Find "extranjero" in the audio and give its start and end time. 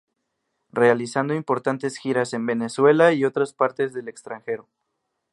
4.07-4.67